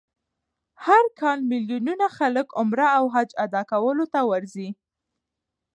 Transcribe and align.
هر 0.85 1.05
کال 1.19 1.39
میلیونونه 1.51 2.05
خلک 2.17 2.47
عمره 2.59 2.87
او 2.97 3.05
حج 3.13 3.31
ادا 3.45 3.61
کولو 3.71 4.05
ته 4.13 4.19
ورځي. 4.29 4.69